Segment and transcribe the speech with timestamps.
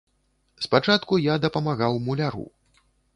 [0.65, 2.45] Спачатку я дапамагаў муляру.